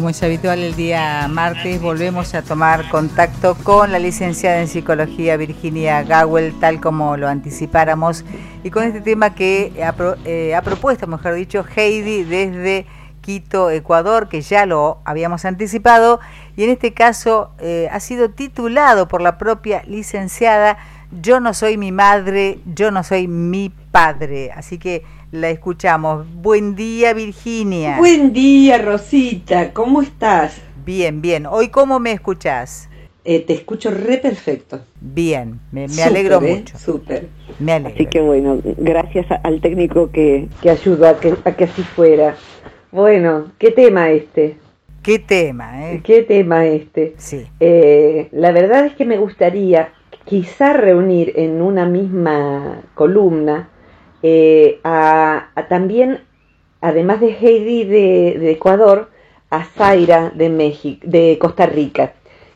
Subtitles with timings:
[0.00, 5.36] Como es habitual el día martes, volvemos a tomar contacto con la licenciada en psicología
[5.36, 8.24] Virginia Gawel, tal como lo anticipáramos,
[8.64, 12.86] y con este tema que ha, eh, propuesto, mejor dicho, Heidi desde
[13.20, 16.18] Quito, Ecuador, que ya lo habíamos anticipado,
[16.56, 20.78] y en este caso eh, ha sido titulado por la propia licenciada
[21.20, 24.50] Yo no soy mi madre, yo no soy mi padre.
[24.52, 26.26] Así que la escuchamos.
[26.34, 27.98] Buen día, Virginia.
[27.98, 29.72] Buen día, Rosita.
[29.72, 30.60] ¿Cómo estás?
[30.84, 31.46] Bien, bien.
[31.46, 32.88] ¿Hoy cómo me escuchás?
[33.24, 34.80] Eh, te escucho re perfecto.
[35.00, 36.56] Bien, me, alegro ¿eh?
[36.56, 36.78] mucho.
[36.78, 37.28] Súper.
[37.58, 37.94] Me alegro.
[37.94, 42.34] Así que bueno, gracias al técnico que, que ayudó a que, a que así fuera.
[42.90, 44.56] Bueno, ¿qué tema este?
[45.02, 46.00] ¿Qué tema, eh?
[46.02, 47.14] ¿Qué tema este?
[47.18, 47.46] Sí.
[47.60, 49.92] Eh, la verdad es que me gustaría
[50.24, 53.68] quizá reunir en una misma columna
[54.22, 56.20] eh, a, también,
[56.80, 59.08] además de Heidi de, Ecuador,
[59.50, 62.12] a Zaira de, México, de Costa Rica,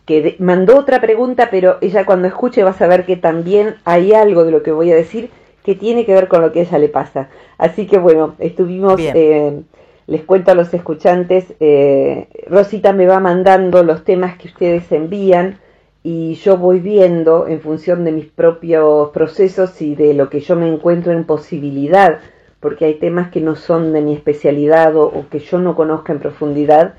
[0.07, 4.45] que mandó otra pregunta, pero ella cuando escuche va a saber que también hay algo
[4.45, 5.31] de lo que voy a decir
[5.65, 7.31] que tiene que ver con lo que a ella le pasa.
[7.57, 9.63] Así que bueno, estuvimos, eh,
[10.07, 15.59] les cuento a los escuchantes, eh, Rosita me va mandando los temas que ustedes envían
[16.07, 20.55] y yo voy viendo en función de mis propios procesos y de lo que yo
[20.55, 22.21] me encuentro en posibilidad,
[22.61, 26.19] porque hay temas que no son de mi especialidad o, que yo no conozca en
[26.19, 26.95] profundidad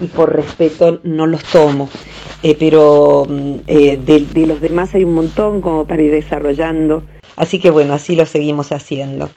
[0.00, 1.90] y por respeto no los tomo.
[2.42, 7.02] Eh, pero mm, eh, de, los demás hay un montón como para ir desarrollando.
[7.36, 9.28] Así que bueno, así lo seguimos haciendo.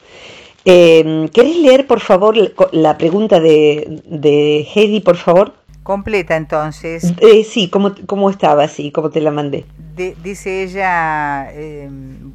[0.64, 2.38] Eh, ¿Querés leer por favor
[2.72, 5.59] la pregunta de, de Heidi, por favor?
[5.90, 7.16] Completa entonces.
[7.20, 9.66] Eh, sí, como, como estaba, sí, como te la mandé.
[10.22, 12.32] dice ella, em,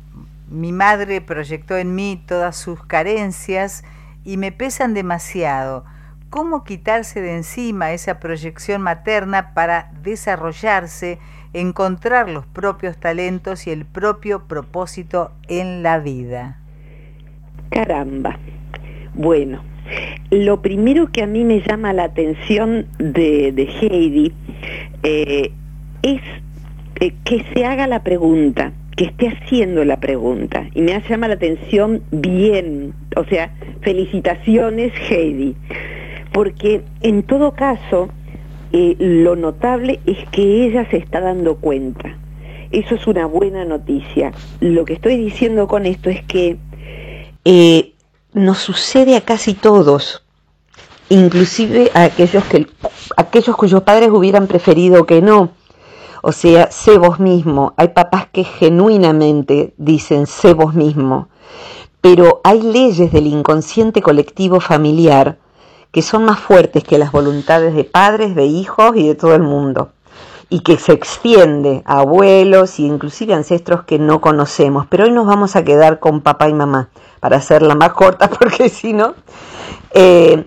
[0.50, 3.84] mi madre proyectó en mí todas sus carencias
[4.24, 5.84] y me pesan demasiado.
[6.30, 11.20] ¿Cómo quitarse de encima esa proyección materna para desarrollarse,
[11.52, 16.58] encontrar los propios talentos y el propio propósito en la vida?
[17.70, 18.36] Caramba.
[19.14, 19.62] Bueno,
[20.30, 24.32] lo primero que a mí me llama la atención de, Heidi
[25.02, 25.50] eh,
[26.02, 26.20] es
[27.00, 30.68] eh, que se haga la pregunta, que esté haciendo la pregunta.
[30.74, 33.52] Y me llama la atención bien, o sea,
[33.82, 35.54] felicitaciones Heidi,
[36.32, 38.08] porque en todo caso
[38.72, 42.16] eh, lo notable es que ella se está dando cuenta.
[42.72, 44.32] Eso es una buena noticia.
[44.60, 46.56] Lo que estoy diciendo con esto es que
[48.34, 50.24] nos sucede a casi todos,
[51.08, 52.66] inclusive a aquellos, que,
[53.16, 55.52] aquellos cuyos padres hubieran preferido que no.
[56.20, 57.74] O sea, sé vos mismo.
[57.76, 61.28] Hay papás que genuinamente dicen sé vos mismo.
[62.00, 65.38] Pero hay leyes del inconsciente colectivo familiar
[65.92, 69.42] que son más fuertes que las voluntades de padres, de hijos y de todo el
[69.42, 69.90] mundo.
[70.48, 74.86] Y que se extiende a abuelos e inclusive ancestros que no conocemos.
[74.88, 76.88] Pero hoy nos vamos a quedar con papá y mamá
[77.24, 79.14] para hacerla más corta, porque si no,
[79.94, 80.44] eh,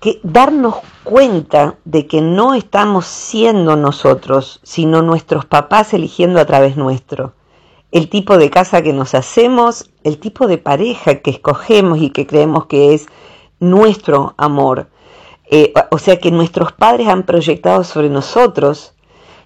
[0.00, 6.78] que darnos cuenta de que no estamos siendo nosotros, sino nuestros papás eligiendo a través
[6.78, 7.34] nuestro.
[7.92, 12.26] El tipo de casa que nos hacemos, el tipo de pareja que escogemos y que
[12.26, 13.08] creemos que es
[13.60, 14.88] nuestro amor.
[15.50, 18.94] Eh, o sea que nuestros padres han proyectado sobre nosotros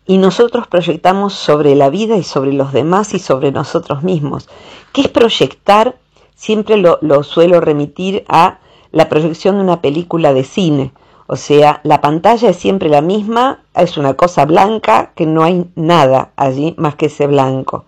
[0.06, 4.48] y nosotros proyectamos sobre la vida y sobre los demás y sobre nosotros mismos.
[4.92, 5.96] ¿Qué es proyectar?
[6.40, 8.60] Siempre lo, suelo remitir a
[8.92, 10.92] la proyección de una película de cine.
[11.26, 15.66] O sea, la pantalla es siempre la misma, es una cosa blanca que no hay
[15.74, 17.84] nada allí más que ese blanco.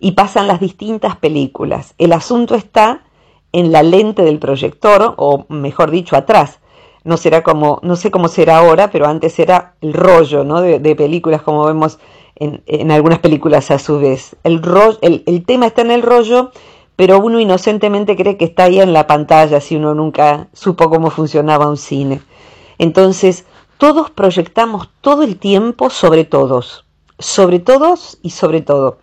[0.00, 1.94] Y pasan las distintas películas.
[1.96, 3.04] El asunto está
[3.52, 6.58] en la lente del proyector, o mejor dicho, atrás.
[7.04, 10.60] No será como, no sé cómo será ahora, pero antes era el rollo ¿no?
[10.60, 12.00] de, películas, como vemos
[12.34, 14.34] en, algunas películas a su vez.
[14.42, 14.60] El,
[15.02, 16.50] el, el tema está en el rollo
[16.96, 21.10] pero uno inocentemente cree que está ahí en la pantalla si uno nunca supo cómo
[21.10, 22.20] funcionaba un cine.
[22.78, 23.44] Entonces,
[23.78, 26.84] todos proyectamos todo el tiempo sobre todos,
[27.18, 28.98] sobre todos y sobre todo.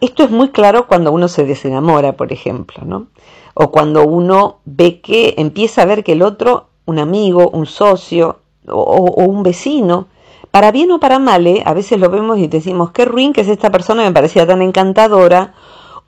[0.00, 3.08] Esto es muy claro cuando uno se desenamora, por ejemplo, ¿no?
[3.54, 8.40] O cuando uno ve que empieza a ver que el otro, un amigo, un socio
[8.68, 10.08] o, un vecino,
[10.50, 11.62] para bien o para mal, ¿eh?
[11.64, 14.62] a veces lo vemos y decimos, qué ruin que es esta persona, me parecía tan
[14.62, 15.54] encantadora,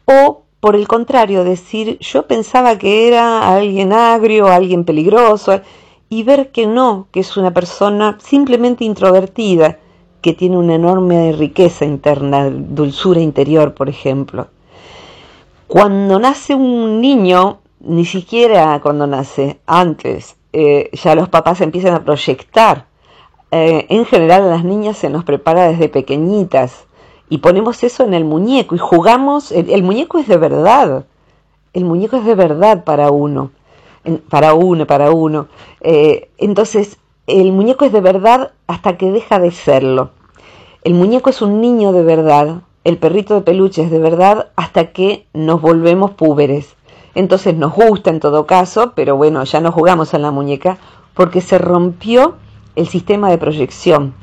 [0.05, 5.61] o por el contrario, decir, yo pensaba que era alguien agrio, alguien peligroso,
[6.09, 9.79] y ver que no, que es una persona simplemente introvertida,
[10.21, 14.49] que tiene una enorme riqueza interna, dulzura interior, por ejemplo.
[15.69, 22.05] Cuando nace un niño, ni siquiera cuando nace, antes, eh, ya los papás empiezan a
[22.05, 22.87] proyectar.
[23.51, 26.88] Eh, en general a las niñas se nos prepara desde pequeñitas
[27.29, 31.05] y ponemos eso en el muñeco y jugamos, el, muñeco es de verdad,
[31.73, 33.51] el muñeco es de verdad para uno,
[34.31, 35.49] para uno, para uno.
[35.81, 36.97] Eh, entonces,
[37.27, 40.11] el muñeco es de verdad hasta que deja de serlo.
[40.83, 44.93] El muñeco es un niño de verdad, el perrito de peluche es de verdad hasta
[44.93, 46.75] que nos volvemos púberes.
[47.15, 50.79] Entonces nos gusta en todo caso, pero bueno, ya no jugamos a la muñeca
[51.15, 52.37] porque se rompió
[52.77, 54.15] el sistema de proyección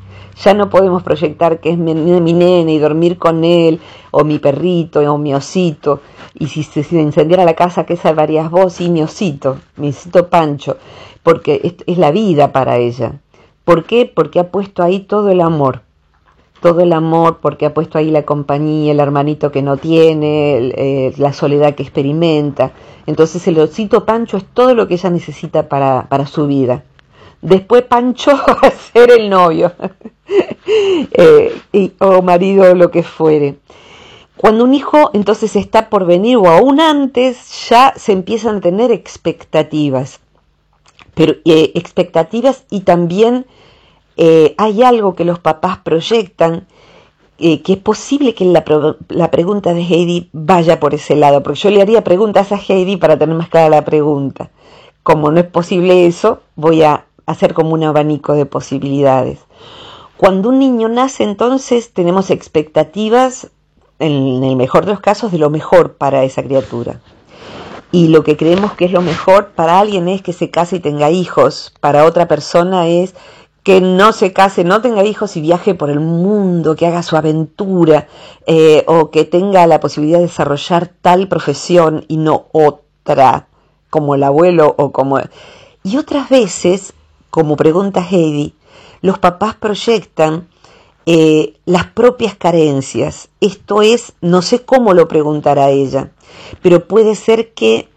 [0.42, 3.80] ya no podemos proyectar que es mi, nene y dormir con él,
[4.10, 6.00] o mi perrito, o mi osito.
[6.34, 8.80] Y si se incendiara la casa, ¿qué salvarías vos?
[8.80, 10.76] Y mi osito, mi osito Pancho,
[11.22, 13.20] porque es, es la vida para ella.
[13.64, 14.10] ¿Por qué?
[14.12, 15.82] Porque ha puesto ahí todo el amor
[16.60, 21.12] todo el amor, porque ha puesto ahí la compañía, el hermanito que no tiene, eh,
[21.16, 22.72] la soledad que experimenta.
[23.06, 26.82] Entonces el osito Pancho es todo lo que ella necesita para, para su vida.
[27.42, 29.72] Después Pancho va a ser el novio.
[31.18, 33.56] Eh, o marido o lo que fuere.
[34.36, 38.90] Cuando un hijo entonces está por venir o aún antes ya se empiezan a tener
[38.90, 40.20] expectativas,
[41.14, 43.46] pero eh, expectativas y también
[44.16, 46.66] eh, hay algo que los papás proyectan
[47.38, 48.64] que es posible que la,
[49.08, 52.96] la, pregunta de Heidi vaya por ese lado, porque yo le haría preguntas a Heidi
[52.96, 54.50] para tener más clara la pregunta.
[55.02, 59.40] Como no es posible eso, voy a hacer como un abanico de posibilidades.
[60.16, 63.50] Cuando un niño nace, entonces tenemos expectativas,
[63.98, 67.00] en el mejor de los casos, de lo mejor para esa criatura.
[67.92, 70.80] Y lo que creemos que es lo mejor para alguien es que se case y
[70.80, 73.14] tenga hijos, para otra persona es
[73.62, 77.16] que no se case, no tenga hijos y viaje por el mundo, que haga su
[77.16, 78.06] aventura,
[78.46, 83.48] eh, o que tenga la posibilidad de desarrollar tal profesión y no otra,
[83.90, 85.18] como el abuelo o como...
[85.82, 86.92] Y otras veces,
[87.28, 88.54] como pregunta Heidi,
[89.06, 90.48] los papás proyectan
[91.06, 93.28] eh, las propias carencias.
[93.40, 96.10] Esto es, no sé cómo lo preguntará ella,
[96.60, 97.88] pero puede ser que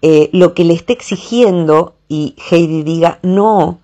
[0.00, 3.78] eh, lo que le esté exigiendo y Heidi diga no,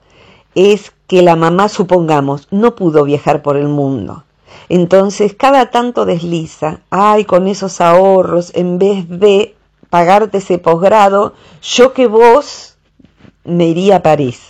[0.55, 4.25] es que la mamá, supongamos, no pudo viajar por el mundo.
[4.71, 9.55] Entonces, cada tanto desliza, ay, con esos ahorros, en vez de
[9.91, 12.79] pagarte ese posgrado, yo que vos
[13.45, 14.50] me iría a París.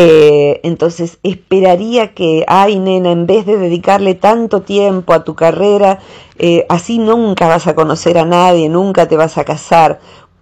[0.00, 5.98] Eh, entonces esperaría que, ay nena, en vez de dedicarle tanto tiempo a tu carrera,
[6.38, 9.98] eh, así nunca vas a conocer a nadie, nunca te vas a casar,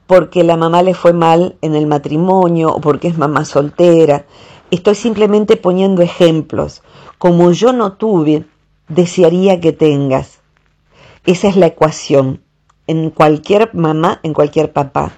[0.06, 4.26] porque la mamá le fue mal en el matrimonio o porque es mamá soltera.
[4.70, 6.82] Estoy simplemente poniendo ejemplos.
[7.16, 8.44] Como yo no tuve,
[8.88, 10.40] desearía que tengas.
[11.24, 12.42] Esa es la ecuación.
[12.86, 15.12] En cualquier mamá, en cualquier papá.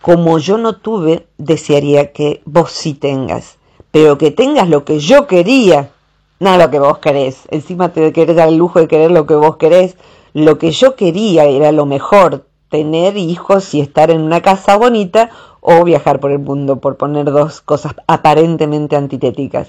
[0.00, 3.58] Como yo no tuve, desearía que vos sí tengas
[3.90, 5.90] pero que tengas lo que yo quería,
[6.38, 7.42] no lo que vos querés.
[7.50, 9.96] Encima te querés dar el lujo de querer lo que vos querés.
[10.32, 15.30] Lo que yo quería era lo mejor, tener hijos y estar en una casa bonita
[15.60, 19.68] o viajar por el mundo, por poner dos cosas aparentemente antitéticas.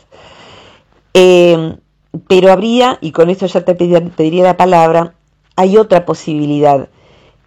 [1.13, 1.77] Eh,
[2.27, 5.15] pero habría, y con esto ya te pediría la palabra,
[5.55, 6.89] hay otra posibilidad,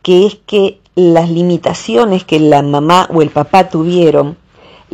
[0.03, 4.37] que es que las limitaciones que la mamá o el papá tuvieron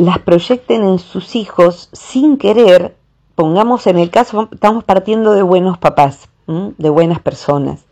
[0.01, 2.97] las proyecten en sus hijos sin querer,
[3.35, 7.85] pongamos en el caso, estamos partiendo de buenos papás, de buenas personas,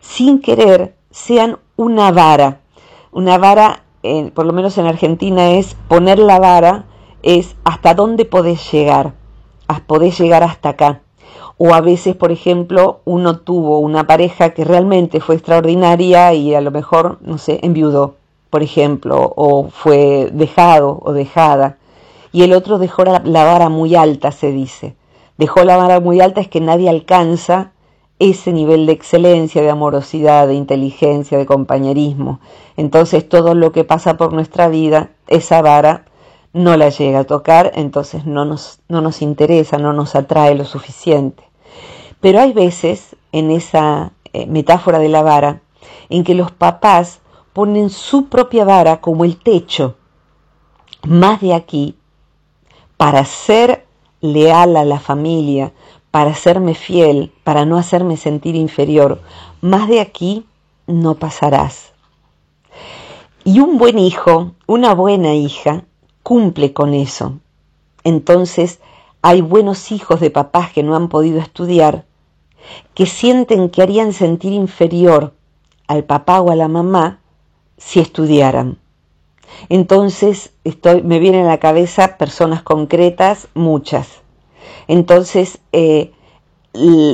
[0.00, 2.62] sin querer sean una vara.
[3.12, 3.84] Una vara,
[4.34, 6.86] por lo menos en Argentina, es poner la vara,
[7.22, 9.12] es hasta dónde podés llegar,
[9.86, 11.02] podés llegar hasta acá.
[11.58, 16.60] O a veces, por ejemplo, uno tuvo una pareja que realmente fue extraordinaria y a
[16.60, 18.16] lo mejor, no sé, enviudó
[18.50, 21.78] por ejemplo, o fue dejado o dejada,
[22.32, 24.94] y el otro dejó la, vara muy alta, se dice.
[25.38, 27.72] Dejó la vara muy alta es que nadie alcanza
[28.18, 32.40] ese nivel de excelencia, de amorosidad, de inteligencia, de compañerismo.
[32.76, 36.04] Entonces todo lo que pasa por nuestra vida, esa vara
[36.52, 40.64] no la llega a tocar, entonces no nos, no nos interesa, no nos atrae lo
[40.64, 41.42] suficiente.
[42.20, 45.60] Pero hay veces en esa eh, metáfora de la vara
[46.08, 47.20] en que los papás
[47.56, 49.96] ponen su propia vara como el techo.
[51.08, 51.96] Más de aquí,
[52.98, 53.86] para ser
[54.20, 55.72] leal a la familia,
[56.10, 59.22] para serme fiel, para no hacerme sentir inferior,
[59.62, 60.44] más de aquí
[60.86, 61.94] no pasarás.
[63.42, 65.84] Y un buen hijo, una buena hija,
[66.22, 67.38] cumple con eso.
[68.04, 68.80] Entonces,
[69.22, 72.04] hay buenos hijos de papás que no han podido estudiar,
[72.92, 75.32] que sienten que harían sentir inferior
[75.86, 77.20] al papá o a la mamá
[77.78, 78.78] si estudiaran.
[79.68, 84.08] Entonces, estoy, me vienen a la cabeza personas concretas, muchas.
[84.88, 86.12] Entonces, eh,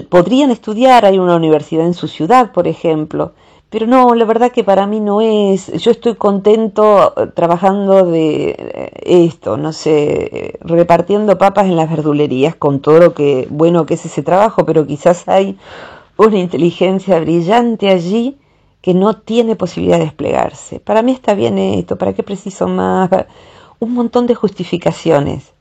[0.08, 3.32] podrían estudiar, hay una universidad en su ciudad, por ejemplo,
[3.70, 8.50] pero no, la verdad que para mí no es, yo estoy contento eh, trabajando de
[8.50, 8.90] eh,
[9.26, 14.04] esto, no sé, repartiendo papas en las verdulerías con todo lo que bueno que es
[14.04, 15.56] ese trabajo, pero quizás hay
[16.18, 18.36] una inteligencia brillante allí
[18.82, 20.80] que no tiene posibilidad de desplegarse.
[20.80, 23.08] Para mí está bien esto, ¿para qué preciso más?
[23.78, 25.52] Un montón de justificaciones.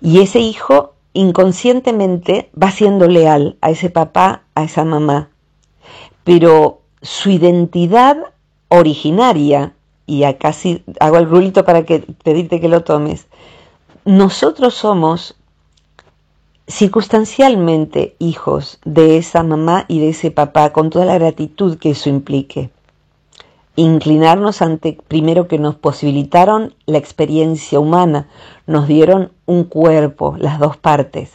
[0.00, 5.30] Y ese hijo inconscientemente va siendo leal a ese papá, a esa mamá.
[6.22, 8.18] Pero su identidad
[8.68, 9.72] originaria,
[10.06, 13.26] y acá sí hago el rulito para que, pedirte que lo tomes,
[14.04, 15.37] nosotros somos
[16.68, 22.10] circunstancialmente hijos de esa mamá y de ese papá, con toda la gratitud que eso
[22.10, 22.70] implique.
[23.74, 28.28] Inclinarnos ante, primero que nos posibilitaron la experiencia humana,
[28.66, 31.30] nos dieron un cuerpo, las dos partes.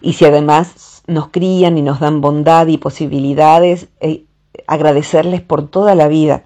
[0.00, 4.24] Y si además nos crían y nos dan bondad y posibilidades, eh,
[4.66, 6.44] agradecerles por toda la vida,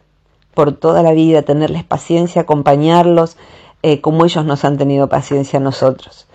[0.53, 3.37] por toda la vida, tenerles paciencia, acompañarlos,
[3.83, 6.27] eh, como ellos nos han tenido paciencia a nosotros.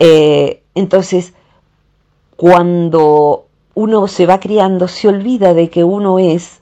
[0.00, 1.34] Eh, entonces,
[2.36, 6.60] cuando uno se va criando, se olvida de que uno es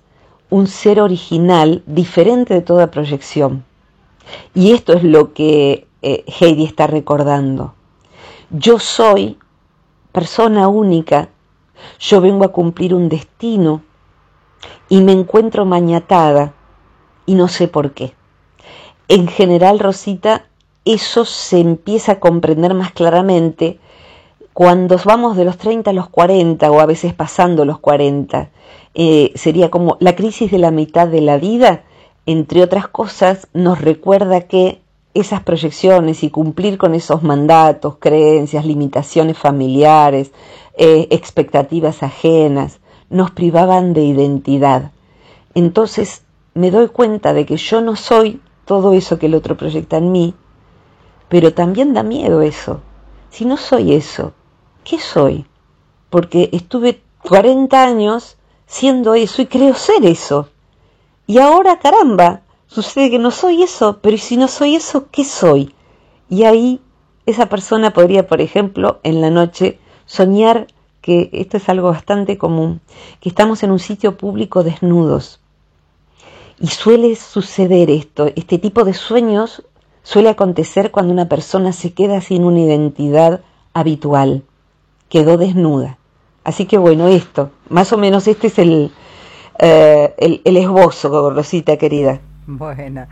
[0.50, 3.64] un ser original diferente de toda proyección.
[4.54, 7.74] Y esto es lo que eh, Heidi está recordando.
[8.50, 9.38] Yo soy
[10.12, 11.28] persona única,
[11.98, 13.82] yo vengo a cumplir un destino
[14.88, 16.54] y me encuentro mañatada
[17.26, 18.14] y no sé por qué.
[19.08, 20.46] En general, Rosita,
[20.84, 23.78] eso se empieza a comprender más claramente
[24.58, 28.50] cuando vamos de los 30 a los 40 o a veces pasando los 40.
[28.92, 31.84] Eh, sería como la crisis de la mitad de la vida,
[32.26, 34.80] entre otras cosas, nos recuerda que
[35.14, 40.32] esas proyecciones y cumplir con esos mandatos, creencias, limitaciones familiares,
[40.76, 44.90] eh, expectativas ajenas, nos privaban de identidad.
[45.54, 46.22] Entonces
[46.54, 50.10] me doy cuenta de que yo no soy todo eso que el otro proyecta en
[50.10, 50.34] mí,
[51.28, 52.80] pero también da miedo eso.
[53.30, 54.32] Si no soy eso,
[54.88, 55.44] ¿qué soy?
[56.08, 60.48] Porque estuve 40 años siendo eso y creo ser eso.
[61.26, 65.74] Y ahora, caramba, sucede que no soy eso, pero si no soy eso, ¿qué soy?
[66.30, 66.80] Y ahí
[67.26, 70.66] esa persona podría, por ejemplo, en la noche soñar
[71.02, 72.80] que esto es algo bastante común,
[73.20, 75.40] que estamos en un sitio público desnudos.
[76.58, 79.62] Y suele suceder esto, este tipo de sueños
[80.02, 83.42] suele acontecer cuando una persona se queda sin una identidad
[83.74, 84.44] habitual,
[85.08, 85.98] quedó desnuda.
[86.44, 88.90] Así que bueno, esto, más o menos este es el,
[89.58, 92.20] eh, el, esbozo, Rosita querida.
[92.46, 93.06] Bueno,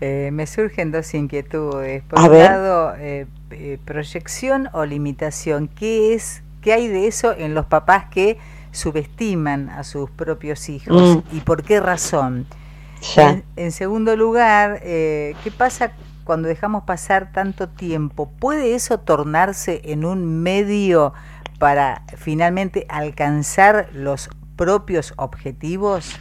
[0.00, 2.02] eh, me surgen dos inquietudes.
[2.02, 3.26] Por un lado, eh,
[3.84, 5.68] proyección o limitación.
[5.68, 8.38] ¿Qué es ¿Qué hay de eso en los papás que
[8.72, 11.22] subestiman a sus propios hijos?
[11.30, 11.36] Mm.
[11.36, 12.46] ¿Y por qué razón?
[13.54, 15.92] En, segundo lugar, ¿qué pasa
[16.26, 18.30] cuando dejamos pasar tanto tiempo?
[18.38, 21.14] ¿Puede eso tornarse en un medio
[21.58, 26.16] para finalmente alcanzar los propios objetivos?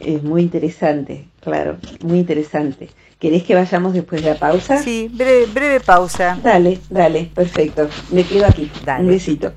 [0.00, 2.88] Es muy interesante, claro, muy interesante.
[3.20, 4.78] ¿Querés que vayamos después de la pausa?
[4.78, 6.38] Sí, breve, breve pausa.
[6.42, 7.88] Dale, dale, perfecto.
[8.10, 8.70] Me quedo aquí.
[8.98, 9.52] Un besito.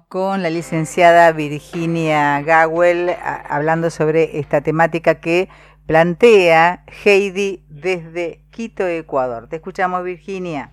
[0.00, 5.48] Con la licenciada Virginia Gawel hablando sobre esta temática que
[5.86, 9.48] plantea Heidi desde Quito, Ecuador.
[9.48, 10.70] Te escuchamos, Virginia.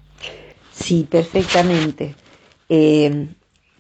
[0.72, 2.16] Sí, perfectamente.
[2.70, 3.28] Eh,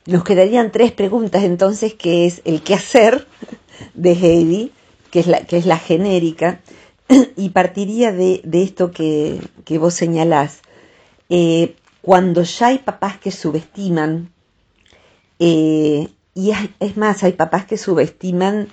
[0.06, 3.28] nos quedarían tres preguntas entonces, que es el qué hacer
[3.94, 4.72] de Heidi,
[5.12, 6.62] que es la, que es la genérica,
[7.36, 9.40] y partiría de, esto que,
[9.80, 10.62] vos señalás.
[11.30, 14.32] Eh, cuando ya hay papás que subestiman
[15.40, 18.68] eh, y es más, hay papás que subestiman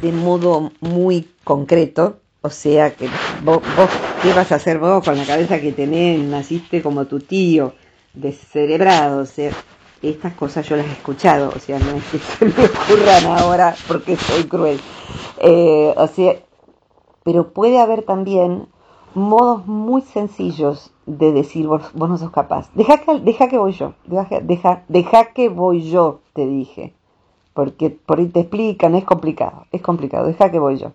[0.00, 3.08] de modo muy concreto, o sea, que
[3.44, 3.60] vos,
[4.22, 6.18] ¿qué vas a hacer vos con la cabeza que tenés?
[6.20, 7.74] Naciste como tu tío.
[8.14, 9.52] descerebrado, o sea,
[10.02, 13.74] estas cosas yo las he escuchado, o sea, no es que se me ocurran ahora
[13.86, 14.80] porque soy cruel.
[15.38, 16.36] Eh, o sea,
[17.24, 18.66] pero puede haber también
[19.14, 22.70] modos muy sencillos de decir vos, vos no sos capaz.
[22.74, 26.94] Deja que, deja que voy yo, deja, deja, deja que voy yo, te dije.
[27.54, 30.92] Porque por ahí te explican, es complicado, es complicado, deja que voy yo.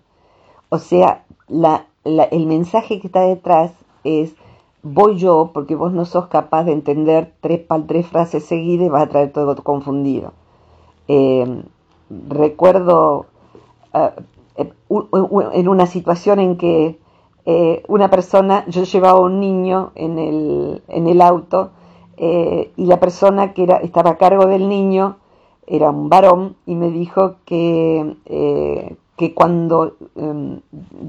[0.70, 3.72] O sea, la, el mensaje que está detrás
[4.04, 4.34] es
[4.82, 9.02] voy yo porque vos no sos capaz de entender tres, tres frases seguidas y vas
[9.02, 10.32] a traer todo confundido.
[11.06, 11.62] Eh,
[12.28, 13.26] recuerdo
[13.94, 14.10] eh,
[14.56, 14.72] eh,
[15.52, 16.98] en una situación en que
[17.88, 21.70] una persona, yo llevaba un niño en el, en el auto
[22.16, 25.16] y la persona que era, estaba a cargo del niño
[25.66, 28.16] era un varón y me dijo que
[29.18, 30.60] que cuando em,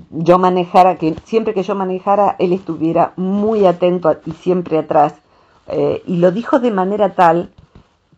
[0.09, 5.13] yo manejara, que siempre que yo manejara, él estuviera muy atento y siempre atrás.
[5.67, 7.51] Eh, y lo dijo de manera tal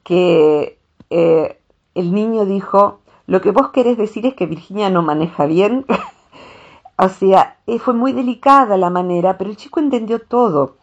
[0.06, 1.60] que eh,
[1.94, 5.86] el niño dijo, lo que vos querés decir es que Virginia no maneja bien.
[7.04, 10.76] o sea, eh, fue muy delicada la manera, pero el chico entendió todo.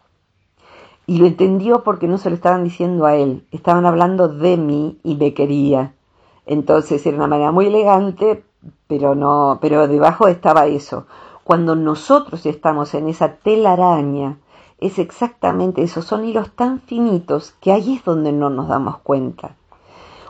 [1.07, 4.99] Y lo entendió porque no se lo estaban diciendo a él, estaban hablando de mí
[5.01, 5.93] y me quería.
[6.45, 8.43] Entonces era una manera muy elegante,
[8.85, 11.05] pero no, pero debajo estaba eso.
[11.45, 14.39] Cuando nosotros estamos en esa telaraña,
[14.77, 19.55] es exactamente eso, son hilos tan finitos que ahí es donde no nos damos cuenta.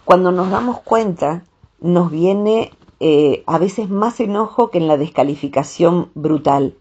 [0.06, 1.46] Cuando nos damos cuenta,
[1.80, 6.76] nos viene eh, a veces más enojo que en la descalificación brutal,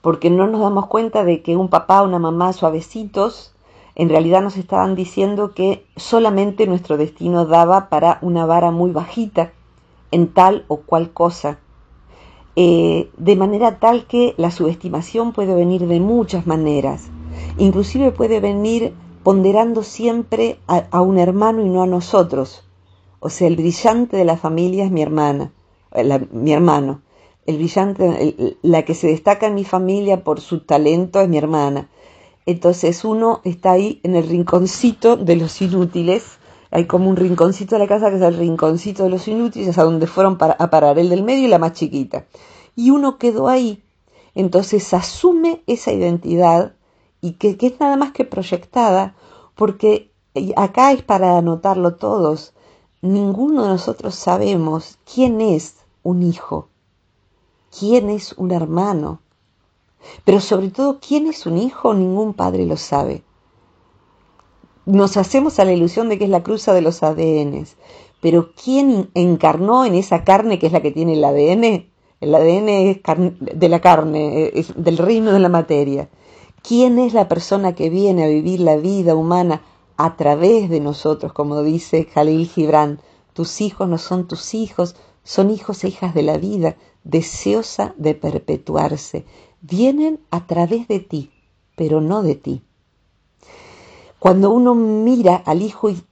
[0.00, 3.54] porque no nos damos cuenta de que un papá, una mamá suavecitos,
[3.94, 9.52] en realidad nos estaban diciendo que solamente nuestro destino daba para una vara muy bajita
[10.10, 11.58] en tal o cual cosa,
[12.54, 17.10] eh, de manera tal que la subestimación puede venir de muchas maneras,
[17.58, 22.64] inclusive puede venir ponderando siempre a, un hermano y no a nosotros.
[23.22, 25.52] O sea, el brillante de la familia es mi hermana,
[25.92, 27.00] eh, mi hermano.
[27.46, 31.88] El brillante, la que se destaca en mi familia por su talento es mi hermana.
[32.46, 36.38] Entonces uno está ahí en el rinconcito de los inútiles
[36.74, 39.84] hay como un rinconcito de la casa que es el rinconcito de los inútiles, a
[39.84, 42.24] donde fueron a parar el del medio y la más chiquita.
[42.74, 43.82] Y uno quedó ahí.
[44.34, 46.72] Entonces asume esa identidad
[47.20, 49.14] y que, es nada más que proyectada,
[49.54, 50.10] porque
[50.56, 52.54] acá es para anotarlo todos.
[53.02, 56.68] Ninguno de nosotros sabemos quién es un hijo,
[57.78, 59.20] quién es un hermano,
[60.24, 63.22] pero sobre todo quién es un hijo, ningún padre lo sabe
[64.84, 67.76] nos hacemos a la ilusión de que es la cruza de los ADNs,
[68.20, 71.86] pero ¿quién encarnó en esa carne que es la que tiene el ADN?
[72.20, 72.98] El ADN es
[73.36, 76.08] de la carne, del reino de la materia.
[76.62, 79.62] ¿Quién es la persona que viene a vivir la vida humana
[79.96, 83.00] a través de nosotros, como dice Jalil Gibran?
[83.32, 88.14] Tus hijos no son tus hijos, son hijos e hijas de la vida, deseosa de
[88.14, 89.24] perpetuarse.
[89.60, 91.30] Vienen a través de ti,
[91.76, 92.62] pero no de ti.
[94.18, 96.02] Cuando uno mira al hijo y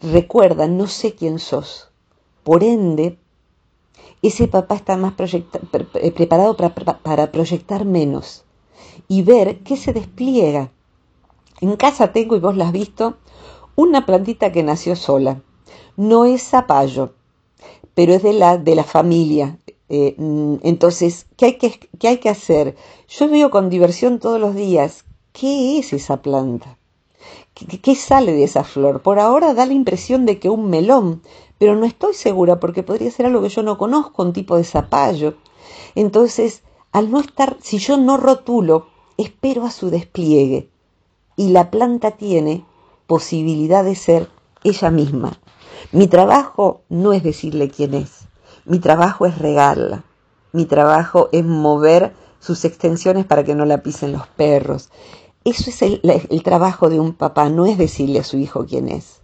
[0.00, 1.90] recuerda, no sé quién sos,
[2.42, 3.18] por ende,
[4.20, 8.44] ese papá está más preparado para, proyectar menos
[9.08, 10.70] y ver qué se despliega.
[11.60, 13.18] En casa tengo, y vos la has visto,
[13.76, 15.42] una plantita que nació sola.
[15.96, 17.14] No es zapallo,
[17.94, 19.58] pero es de la, de la familia.
[19.88, 22.76] Eh, mm, entonces, ¿qué hay que, ¿qué hay que hacer?
[23.08, 26.78] Yo veo con diversión todos los días, ¿qué es esa planta?
[27.54, 29.02] ¿Qué, sale de esa flor?
[29.02, 31.22] Por ahora da la impresión de que un melón,
[31.58, 34.64] pero no estoy segura porque podría ser algo que yo no conozco, un tipo de
[34.64, 35.34] zapallo.
[35.94, 38.86] Entonces, al no estar, si yo no rotulo,
[39.18, 40.70] espero a su despliegue.
[41.36, 42.64] Y la planta tiene
[43.12, 44.30] posibilidad de ser
[44.64, 45.38] ella misma.
[45.92, 48.20] Mi trabajo no es decirle quién es,
[48.64, 50.04] mi trabajo es regarla,
[50.52, 54.88] mi trabajo es mover sus extensiones para que no la pisen los perros,
[55.44, 59.20] eso es el, trabajo de un papá, no es decirle a su hijo quién es.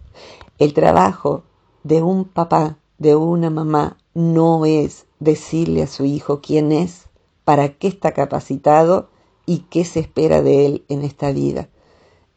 [0.59, 1.41] El trabajo
[1.81, 7.07] de un papá, de una mamá, no es decirle a su hijo quién es,
[7.43, 9.09] para qué está capacitado
[9.47, 11.69] y qué se espera de él en esta vida.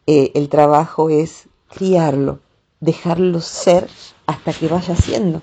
[0.06, 2.40] Eh, el trabajo es criarlo,
[2.80, 3.88] dejarlo ser
[4.26, 5.42] hasta que vaya siendo.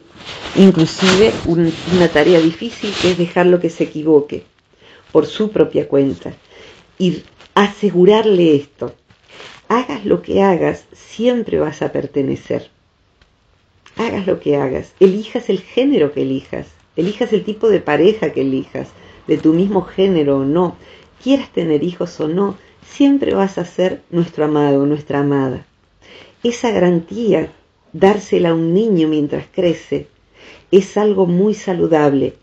[0.56, 4.44] Inclusive una tarea difícil es dejarlo que se equivoque
[5.12, 6.34] por su propia cuenta.
[6.98, 7.24] Y
[7.56, 8.94] asegurarle esto.
[9.68, 12.70] Hagas lo que hagas, siempre vas a pertenecer.
[13.98, 18.42] Hagas lo que hagas, elijas el género que elijas, elijas el tipo de pareja que
[18.42, 18.90] elijas,
[19.28, 20.76] de tu mismo género o no,
[21.22, 22.58] quieras tener hijos o no,
[22.92, 25.66] siempre vas a ser nuestro amado, nuestra amada.
[26.44, 27.52] Esa garantía,
[27.94, 30.08] dársela a un niño mientras crece,
[30.72, 32.36] es algo muy saludable,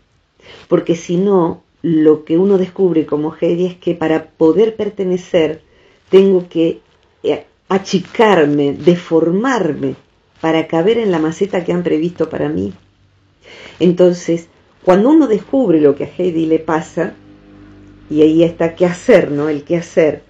[0.67, 5.61] porque si no, lo que uno descubre como Heidi es que para poder pertenecer
[6.09, 6.79] tengo que
[7.23, 9.95] eh, achicarme, deformarme
[10.41, 12.73] para caber en la maceta que han previsto para mí.
[13.79, 14.47] Entonces,
[14.83, 17.13] cuando uno descubre lo que a Heidi le pasa,
[18.09, 19.49] y ahí está qué hacer, ¿no?
[19.49, 20.26] El qué hacer.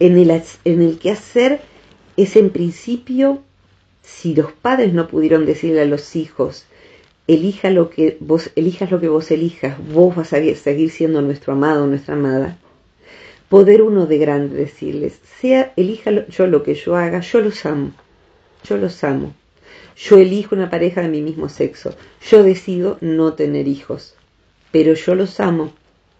[0.00, 1.60] En el, en el qué hacer
[2.16, 3.42] es en principio,
[4.02, 6.66] si los padres no pudieron decirle a los hijos,
[7.26, 11.54] elija lo que vos, elijas lo que vos elijas, vos vas a seguir siendo nuestro
[11.54, 12.58] amado, nuestra amada.
[13.48, 17.92] Poder uno de grande decirles, sea, elija yo lo que yo haga, yo los amo,
[18.68, 19.34] yo los amo.
[19.96, 21.94] Yo elijo una pareja de mi mismo sexo,
[22.28, 24.14] yo decido no tener hijos,
[24.72, 25.72] pero yo los amo.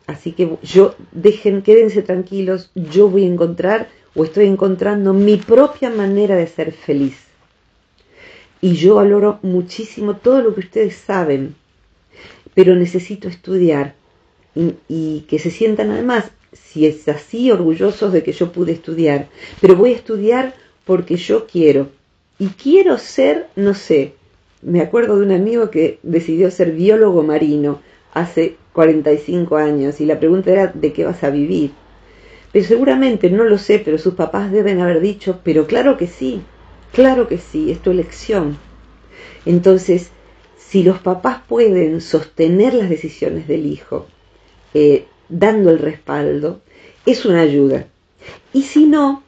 [0.06, 5.90] Así que yo dejen, quédense tranquilos, yo voy a encontrar o estoy encontrando mi propia
[5.90, 7.16] manera de ser feliz.
[8.60, 11.54] Y yo valoro muchísimo todo lo que ustedes saben,
[12.54, 13.94] pero necesito estudiar
[14.88, 19.28] y, que se sientan además, si es así, orgullosos de que yo pude estudiar,
[19.60, 21.88] pero voy a estudiar porque yo quiero.
[22.38, 24.14] Y quiero ser, no sé,
[24.62, 27.80] me acuerdo de un amigo que decidió ser biólogo marino
[28.12, 31.70] hace 45 años y la pregunta era ¿de qué vas a vivir?
[32.52, 36.42] Pero seguramente, no lo sé, pero sus papás deben haber dicho, pero claro que sí,
[36.92, 38.58] claro que sí, es tu elección.
[39.46, 40.10] Entonces,
[40.56, 44.06] si los papás pueden sostener las decisiones del hijo,
[44.74, 46.60] eh, dando el respaldo,
[47.06, 47.86] es una ayuda.
[48.52, 49.22] Y si no,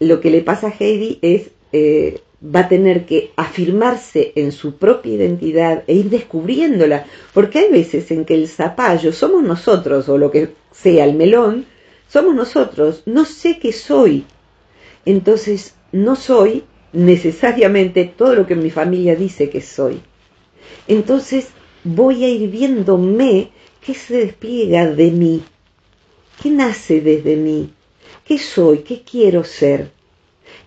[0.00, 4.76] lo que le pasa a Heidi es eh, va a tener que afirmarse en su
[4.76, 10.18] propia identidad e ir descubriéndola, porque hay veces en que el zapallo somos nosotros, o
[10.18, 11.66] lo que sea el melón,
[12.08, 14.24] somos nosotros, no sé qué soy.
[15.04, 20.00] Entonces, no soy necesariamente todo lo que mi familia dice que soy.
[20.86, 21.48] Entonces,
[21.84, 23.50] voy a ir viéndome
[23.84, 25.42] qué se despliega de mí,
[26.42, 27.72] qué nace desde mí,
[28.24, 29.90] qué soy, qué quiero ser.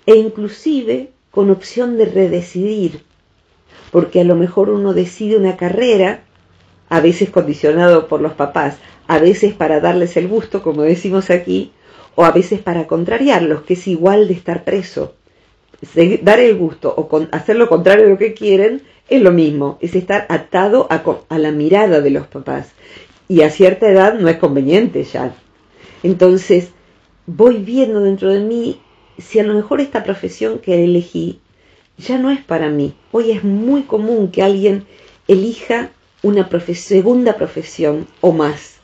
[0.06, 3.04] E inclusive con opción de redecidir,
[3.91, 6.24] porque a lo mejor uno decide una carrera,
[6.89, 11.72] a veces condicionado por los papás, a veces para darles el gusto, como decimos aquí,
[12.15, 15.15] o a veces para contrariarlos, que es igual de estar preso.
[16.22, 19.96] Dar el gusto o hacer lo contrario de lo que quieren es lo mismo, es
[19.96, 22.72] estar atado a, a la mirada de los papás.
[23.28, 25.34] Y a cierta edad no es conveniente ya.
[26.04, 26.72] Entonces,
[27.26, 28.82] voy viendo dentro de mí
[29.22, 31.40] si a lo mejor esta profesión que elegí
[31.98, 32.94] ya no es para mí.
[33.12, 34.86] Hoy es muy común que alguien
[35.28, 35.92] elija
[36.24, 38.78] una segunda profesión o más,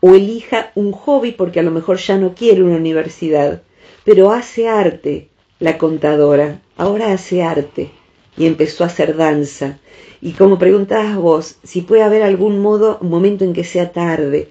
[0.00, 3.62] o elija un hobby porque a lo mejor ya no quiere una universidad,
[4.04, 7.90] pero hace arte, la contadora, ahora hace arte
[8.36, 9.78] y empezó a hacer danza.
[10.22, 14.48] Y como preguntabas vos, si puede haber algún modo, momento en que sea tarde,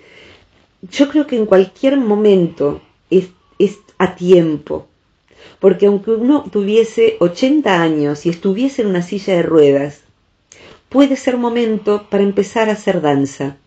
[0.81, 3.29] yo creo que en cualquier momento es
[3.97, 4.88] a tiempo
[5.59, 10.01] porque aunque uno tuviese 80 años y estuviese en una silla de ruedas,
[10.89, 13.57] puede ser momento para empezar a hacer danza,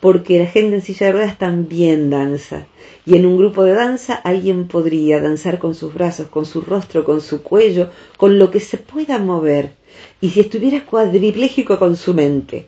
[0.00, 2.66] porque la gente en silla de ruedas también danza.
[3.06, 7.04] Y en un grupo de danza alguien podría danzar con sus brazos, con su rostro,
[7.04, 9.72] con su cuello, con lo que se pueda mover.
[10.20, 12.66] Y si estuviera cuadripléjico con su mente.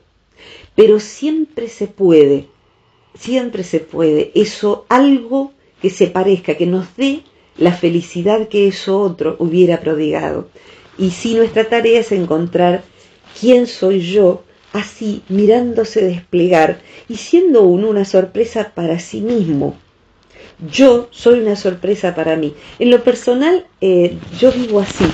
[0.75, 2.47] Pero siempre se puede,
[3.15, 4.33] siempre se puede.
[4.35, 7.23] Eso, algo que se parezca, que nos dé
[7.61, 10.49] la felicidad que eso otro hubiera prodigado.
[10.99, 12.83] Y si nuestra tarea es encontrar
[13.39, 14.43] quién soy yo,
[14.73, 19.77] así mirándose desplegar y siendo uno una sorpresa para sí mismo.
[20.71, 22.55] Yo soy una sorpresa para mí.
[22.79, 25.05] En lo personal, eh, yo vivo así.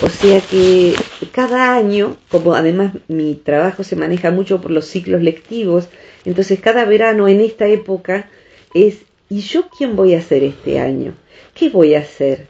[0.00, 0.94] O sea que
[1.32, 5.88] cada año, como además mi trabajo se maneja mucho por los ciclos lectivos,
[6.24, 8.30] entonces cada verano en esta época
[8.74, 8.98] es,
[9.32, 11.14] ¿y yo quién voy a ser este año?
[11.54, 12.46] ¿qué voy a hacer?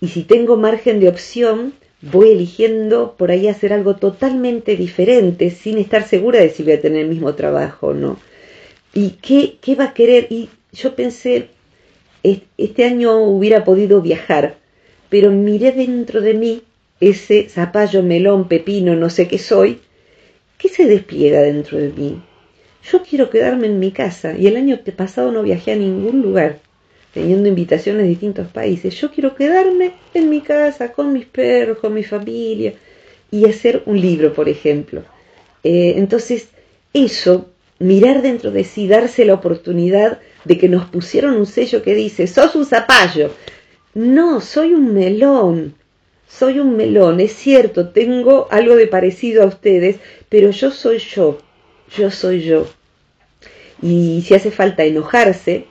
[0.00, 5.78] Y si tengo margen de opción, voy eligiendo por ahí hacer algo totalmente diferente sin
[5.78, 8.18] estar segura de si voy a tener el mismo trabajo o no.
[8.94, 10.26] ¿Y qué, qué va a querer?
[10.30, 11.48] Y yo pensé,
[12.22, 14.56] este año hubiera podido viajar,
[15.08, 16.62] pero miré dentro de mí
[17.00, 19.80] ese zapallo, melón, pepino, no sé qué soy,
[20.58, 22.22] ¿qué se despliega dentro de mí?
[22.90, 26.58] Yo quiero quedarme en mi casa y el año pasado no viajé a ningún lugar
[27.12, 28.94] teniendo invitaciones de distintos países.
[28.94, 32.74] Yo quiero quedarme en mi casa con mis perros, con mi familia
[33.30, 35.02] y hacer un libro, por ejemplo.
[35.62, 36.48] Eh, entonces,
[36.92, 41.94] eso, mirar dentro de sí, darse la oportunidad de que nos pusieron un sello que
[41.94, 43.30] dice, sos un zapallo.
[43.94, 45.74] No, soy un melón,
[46.28, 49.96] soy un melón, es cierto, tengo algo de parecido a ustedes,
[50.28, 51.38] pero yo soy yo,
[51.96, 52.66] yo soy yo.
[53.80, 55.66] Y si hace falta enojarse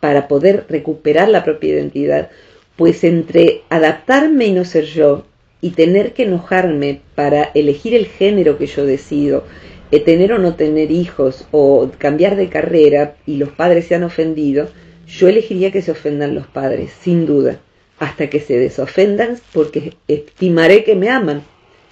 [0.00, 2.30] para poder recuperar la propia identidad,
[2.76, 5.26] pues entre adaptarme y no ser yo,
[5.60, 9.44] y tener que enojarme para elegir el género que yo decido,
[9.92, 14.02] eh, tener o no tener hijos, o cambiar de carrera y los padres se han
[14.02, 14.68] ofendido,
[15.06, 17.60] yo elegiría que se ofendan los padres, sin duda,
[17.98, 21.44] hasta que se desofendan porque estimaré que me aman,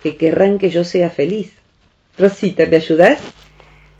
[0.02, 1.52] que querrán que yo sea feliz.
[2.18, 3.20] Rosita, ¿me ayudas?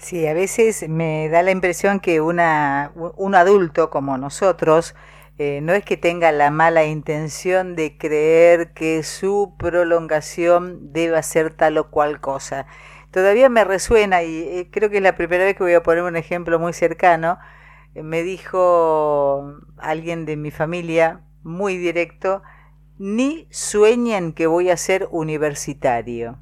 [0.00, 4.94] Sí, a veces me da la impresión que una, un adulto como nosotros
[5.38, 11.52] eh, no es que tenga la mala intención de creer que su prolongación deba ser
[11.52, 12.66] tal o cual cosa.
[13.10, 16.02] Todavía me resuena y eh, creo que es la primera vez que voy a poner
[16.02, 17.38] un ejemplo muy cercano.
[17.94, 22.42] Eh, me dijo alguien de mi familia muy directo,
[22.98, 26.38] ni sueñen que voy a ser universitario.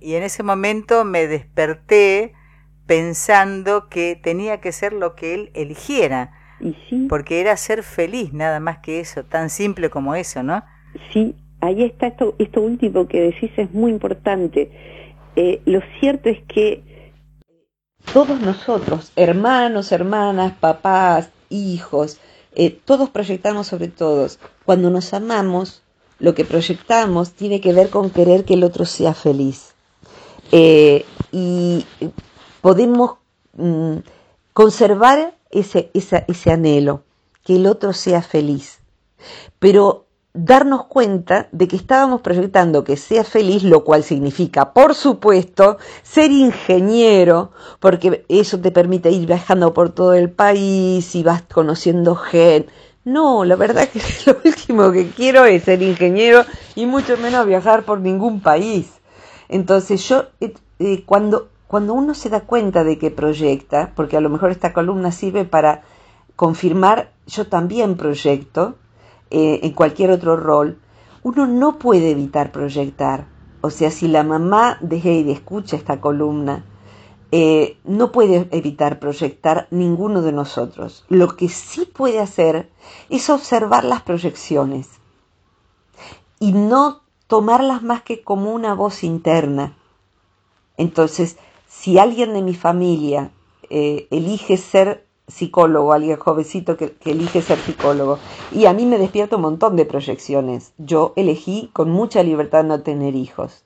[0.00, 2.34] Y en ese momento me desperté
[2.86, 6.32] pensando que tenía que ser lo que él eligiera.
[7.08, 10.64] Porque era ser feliz, nada más que eso, tan simple como eso, ¿no?
[11.12, 14.70] Sí, ahí está esto, esto último que decís es muy importante.
[15.36, 16.82] Eh, lo cierto es que
[18.12, 22.18] todos nosotros, hermanos, hermanas, papás, hijos,
[22.54, 24.38] eh, todos proyectamos sobre todos.
[24.64, 25.83] Cuando nos amamos,
[26.18, 29.74] lo que proyectamos tiene que ver con querer que el otro sea feliz.
[30.52, 31.84] Eh, y
[32.60, 33.16] podemos
[33.56, 33.96] mm,
[34.52, 37.02] conservar ese, ese anhelo,
[37.42, 38.80] que el otro sea feliz.
[39.58, 45.78] Pero darnos cuenta de que estábamos proyectando que sea feliz, lo cual significa, por supuesto,
[46.02, 52.16] ser ingeniero, porque eso te permite ir viajando por todo el país y vas conociendo
[52.16, 52.72] gente.
[53.04, 57.84] No, la verdad que lo último que quiero es ser ingeniero y mucho menos viajar
[57.84, 59.00] por ningún país.
[59.48, 64.20] Entonces yo, eh, eh, cuando cuando uno se da cuenta de que proyecta, porque a
[64.20, 65.82] lo mejor esta columna sirve para
[66.36, 68.76] confirmar, yo también proyecto
[69.30, 70.78] eh, en cualquier otro rol,
[71.24, 73.26] uno no puede evitar proyectar.
[73.60, 76.64] O sea, si la mamá de Heidi escucha esta columna,
[77.32, 81.04] eh, no puede evitar proyectar ninguno de nosotros.
[81.08, 82.70] Lo que sí puede hacer
[83.08, 84.88] es observar las proyecciones
[86.38, 89.76] y no tomarlas más que como una voz interna.
[90.76, 91.36] Entonces,
[91.68, 93.30] si alguien de mi familia
[93.70, 98.18] eh, elige ser psicólogo, alguien jovencito que, elige ser psicólogo,
[98.52, 100.72] y a mí me despierta un montón de proyecciones.
[100.78, 103.63] Yo elegí con mucha libertad no tener hijos.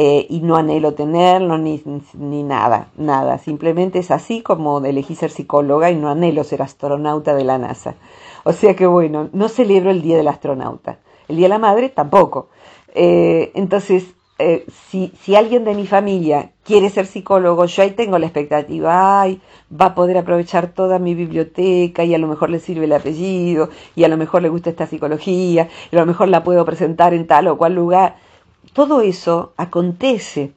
[0.00, 1.82] Eh, y no anhelo tenerlo ni,
[2.14, 3.38] ni, nada, nada.
[3.38, 7.96] Simplemente es así como elegí ser psicóloga y no anhelo ser astronauta de la NASA.
[8.44, 11.00] O sea que bueno, no celebro el Día del Astronauta.
[11.26, 12.48] El Día de la Madre tampoco.
[12.94, 18.20] Eh, entonces, eh, si, si, alguien de mi familia quiere ser psicólogo, yo ahí tengo
[18.20, 22.60] la expectativa, ay, va a poder aprovechar toda mi biblioteca y a lo mejor le
[22.60, 26.28] sirve el apellido y a lo mejor le gusta esta psicología y a lo mejor
[26.28, 28.27] la puedo presentar en tal o cual lugar.
[28.72, 30.52] Todo eso acontece.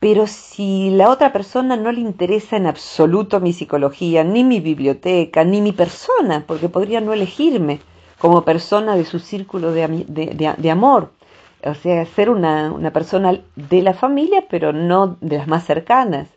[0.00, 5.44] Pero si la otra persona no le interesa en absoluto mi psicología, ni mi biblioteca,
[5.44, 7.80] ni mi persona, porque podría no elegirme
[8.18, 11.12] como persona de su círculo de, amor,
[11.64, 16.28] o sea, ser una, una persona de la familia, pero no de las más cercanas.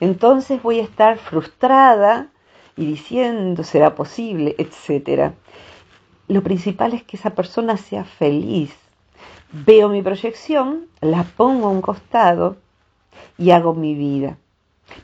[0.00, 2.28] Entonces voy a estar frustrada
[2.76, 5.32] y diciendo, será posible, etcétera.
[6.28, 8.74] Lo principal es que esa persona sea feliz.
[9.52, 12.56] Veo mi proyección, la pongo a un costado
[13.38, 14.38] y hago mi vida.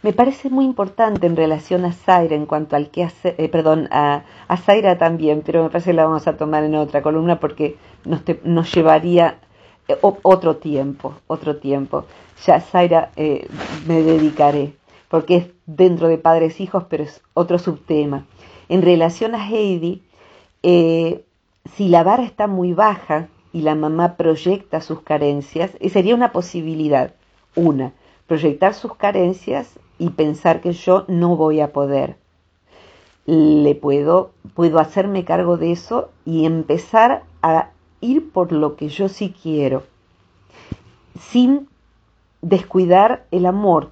[0.03, 3.89] Me parece muy importante en relación a Zaira en cuanto al que hace, eh, perdón,
[3.91, 4.25] a,
[4.57, 8.23] Zaira también, pero me parece que la vamos a tomar en otra columna porque nos,
[8.45, 9.39] nos llevaría
[9.89, 12.05] eh, otro tiempo, otro tiempo.
[12.45, 13.47] Ya, Zaira, eh,
[13.87, 14.75] me dedicaré,
[15.09, 18.25] porque es dentro de padres e hijos, pero es otro subtema.
[18.69, 20.03] En relación a Heidi,
[20.63, 27.15] si la vara está muy baja y la mamá proyecta sus carencias, sería una posibilidad.
[27.55, 27.93] Una,
[28.27, 32.17] proyectar sus carencias y pensar que yo no voy a poder.
[33.27, 39.09] Le puedo, puedo hacerme cargo de eso y empezar a ir por lo que yo
[39.09, 39.85] sí quiero,
[41.21, 41.69] sin
[42.41, 43.91] descuidar el amor.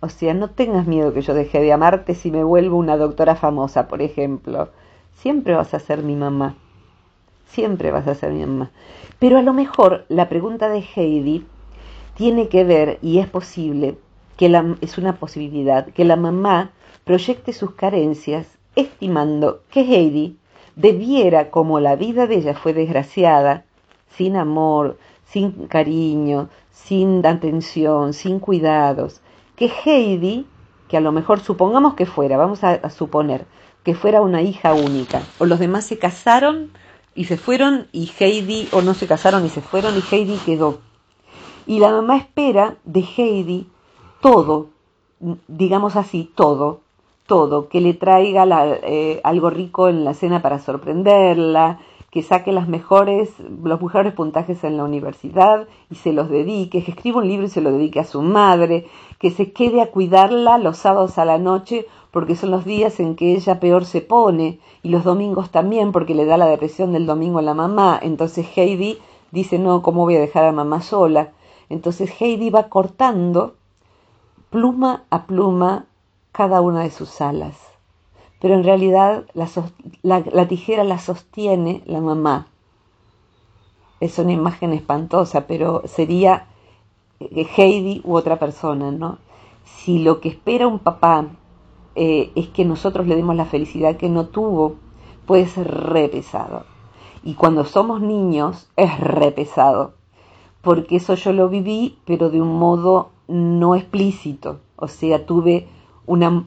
[0.00, 3.36] O sea, no tengas miedo que yo deje de amarte si me vuelvo una doctora
[3.36, 4.70] famosa, por ejemplo.
[5.14, 6.56] Siempre vas a ser mi mamá.
[7.52, 8.70] Siempre vas a ser mi mamá.
[9.18, 11.46] Pero a lo mejor la pregunta de Heidi
[12.16, 13.98] tiene que ver, y es posible,
[14.36, 16.70] que la, es una posibilidad, que la mamá
[17.04, 20.36] proyecte sus carencias estimando que Heidi
[20.76, 23.64] debiera, como la vida de ella fue desgraciada,
[24.08, 29.20] sin amor, sin cariño, sin atención, sin cuidados,
[29.56, 30.46] que Heidi,
[30.88, 33.44] que a lo mejor supongamos que fuera, vamos a, suponer
[33.84, 36.70] que fuera una hija única, o los demás se casaron
[37.14, 40.78] y se fueron y Heidi, o no se casaron y se fueron y Heidi quedó.
[41.66, 43.66] Y la mamá espera de Heidi
[44.20, 44.68] todo,
[45.48, 46.80] digamos así, todo,
[47.26, 48.46] todo, que le traiga
[48.82, 54.64] eh, algo rico en la cena para sorprenderla, que saque las mejores, los mejores puntajes
[54.64, 58.00] en la universidad y se los dedique, que escriba un libro y se lo dedique
[58.00, 58.86] a su madre,
[59.18, 63.16] que se quede a cuidarla los sábados a la noche porque son los días en
[63.16, 67.06] que ella peor se pone y los domingos también porque le da la depresión del
[67.06, 67.98] domingo a la mamá.
[68.00, 68.98] Entonces Heidi
[69.32, 71.32] dice, no, ¿cómo voy a dejar a mamá sola?
[71.68, 73.56] Entonces Heidi va cortando
[74.50, 75.86] pluma a pluma
[76.30, 77.72] cada una de sus alas
[78.42, 79.24] pero en realidad
[80.02, 82.48] la, tijera la sostiene la mamá.
[84.00, 86.46] Es una imagen espantosa, pero sería
[87.20, 89.18] eh, Heidi u otra persona, ¿no?
[89.64, 91.26] Si lo que espera un papá
[91.94, 94.76] eh, es que nosotros le demos la felicidad que no tuvo,
[95.26, 96.64] puede ser re pesado.
[97.22, 99.94] Y cuando somos niños es re pesado,
[100.60, 104.60] porque eso yo lo viví, pero de un modo no explícito.
[104.76, 105.68] O sea, tuve
[106.06, 106.44] una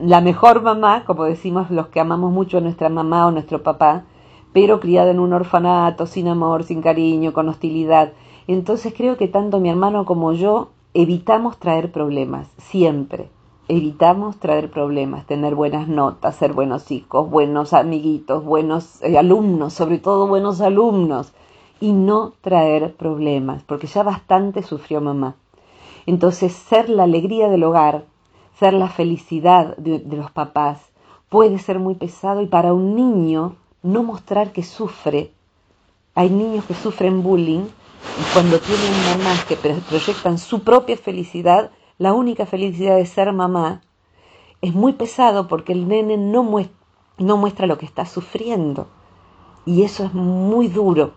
[0.00, 4.04] la mejor mamá, como decimos los que amamos mucho a nuestra mamá o nuestro papá,
[4.52, 8.12] pero criada en un orfanato, sin amor, sin cariño, con hostilidad.
[8.46, 13.28] Entonces creo que tanto mi hermano como yo evitamos traer problemas, siempre.
[13.68, 19.98] Evitamos traer problemas, tener buenas notas, ser buenos hijos, buenos amiguitos, buenos eh, alumnos, sobre
[19.98, 21.32] todo buenos alumnos,
[21.80, 25.34] y no traer problemas, porque ya bastante sufrió mamá.
[26.06, 28.04] Entonces, ser la alegría del hogar,
[28.56, 30.78] ser la felicidad de, los papás
[31.28, 35.32] puede ser muy pesado y para un niño no mostrar que sufre.
[36.14, 42.12] Hay niños que sufren bullying y cuando tienen mamás que proyectan su propia felicidad, la
[42.12, 43.82] única felicidad de ser mamá,
[44.62, 46.76] es muy pesado porque el nene no muestra,
[47.18, 48.88] no muestra lo que está sufriendo.
[49.64, 51.14] Y eso es muy duro,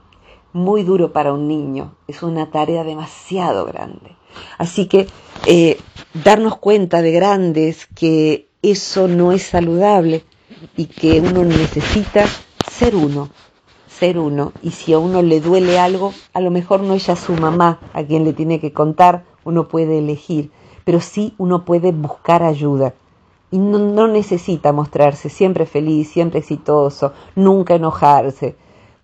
[0.54, 1.96] muy duro para un niño.
[2.08, 4.16] Es una tarea demasiado grande.
[4.58, 5.08] Así que
[5.46, 5.80] eh,
[6.14, 10.24] darnos cuenta de grandes que eso no es saludable
[10.76, 12.26] y que uno necesita
[12.70, 13.30] ser uno,
[13.88, 14.54] ser uno.
[14.62, 17.80] Y si a uno le duele algo, a lo mejor no es ya su mamá
[17.94, 20.52] a quien le tiene que contar, uno puede elegir,
[20.90, 22.96] pero sí uno puede buscar ayuda.
[23.52, 28.56] Y no, no necesita mostrarse siempre feliz, siempre exitoso, nunca enojarse.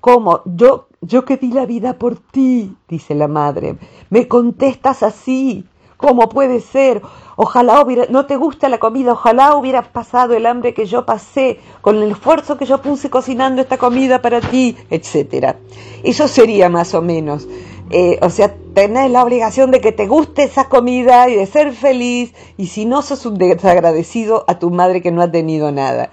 [0.02, 0.42] ¿Cómo?
[0.46, 3.78] Yo, yo que di la vida por ti, dice la madre.
[4.10, 5.64] Me contestas así.
[5.96, 7.04] ¿Cómo puede ser?
[7.36, 11.60] Ojalá hubiera, no te gusta la comida, ojalá hubieras pasado el hambre que yo pasé,
[11.82, 15.58] con el esfuerzo que yo puse cocinando esta comida para ti, etcétera.
[16.02, 17.48] Eso sería más o menos.
[17.92, 21.74] Eh, o sea, tener la obligación de que te guste esa comida y de ser
[21.74, 26.10] feliz, y si no sos un desagradecido a tu madre que no ha tenido nada.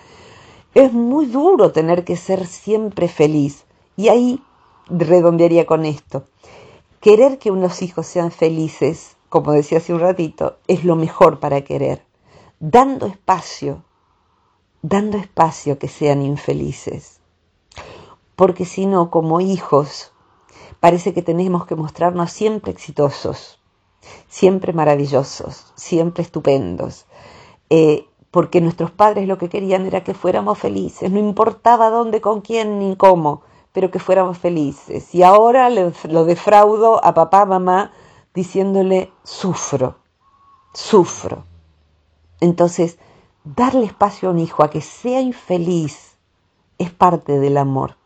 [0.74, 3.64] Es muy duro tener que ser siempre feliz.
[3.96, 4.42] Y ahí
[4.88, 6.26] redondearía con esto.
[7.00, 11.62] Querer que unos hijos sean felices como decía hace un ratito, es lo mejor para
[11.62, 12.04] querer,
[12.60, 13.82] dando espacio,
[14.82, 17.18] dando espacio que sean infelices.
[18.36, 20.11] Porque si no, como hijos,
[20.82, 23.60] parece que tenemos que mostrarnos siempre exitosos,
[24.28, 27.06] siempre maravillosos, siempre estupendos.
[27.70, 32.40] Eh, porque nuestros padres lo que querían era que fuéramos felices, no importaba dónde, con
[32.40, 35.14] quién ni cómo, pero que fuéramos felices.
[35.14, 37.92] Y ahora lo defraudo a papá, mamá,
[38.34, 39.98] diciéndole, sufro,
[40.74, 41.44] sufro.
[42.40, 42.98] Entonces,
[43.44, 46.16] darle espacio a un hijo a que sea infeliz
[46.76, 48.01] es parte del amor.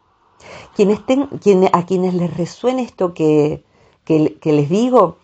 [0.77, 1.01] Quienes
[1.73, 3.65] a quienes les resuene esto que,
[4.05, 5.16] que, les digo,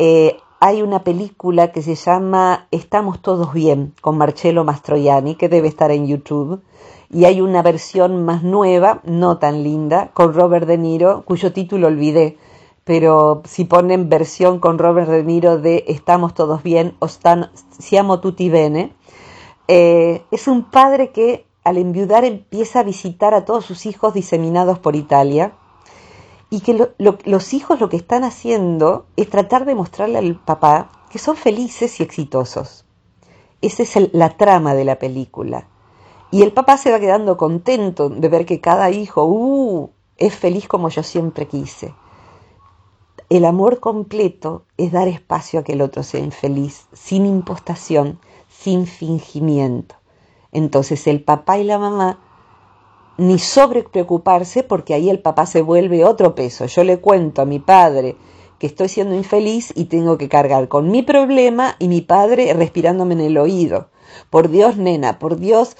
[0.00, 5.68] eh, hay una película que se llama Estamos todos bien con Marcello Mastroianni, que debe
[5.68, 6.60] estar en YouTube,
[7.08, 11.86] y hay una versión más nueva, no tan linda, con Robert De Niro, cuyo título
[11.86, 12.36] olvidé,
[12.82, 17.06] pero si ponen versión con Robert De Niro de Estamos todos bien o
[17.78, 18.92] Siamo tutti bene,
[19.68, 24.78] eh, es un padre que al enviudar empieza a visitar a todos sus hijos diseminados
[24.78, 25.52] por Italia
[26.48, 31.18] y que los hijos lo que están haciendo es tratar de mostrarle al papá que
[31.18, 32.84] son felices y exitosos.
[33.62, 35.68] Esa es la trama de la película.
[36.30, 40.68] Y el papá se va quedando contento de ver que cada hijo uh, es feliz
[40.68, 41.94] como yo siempre quise
[43.28, 48.86] el amor completo es dar espacio a que el otro sea infeliz, sin impostación, sin
[48.86, 49.96] fingimiento.
[50.52, 52.20] Entonces el papá y la mamá
[53.18, 56.66] ni sobre preocuparse porque ahí el papá se vuelve otro peso.
[56.66, 58.16] Yo le cuento a mi padre
[58.58, 63.14] que estoy siendo infeliz y tengo que cargar con mi problema y mi padre respirándome
[63.14, 63.88] en el oído.
[64.30, 65.76] Por Dios, nena, por Dios,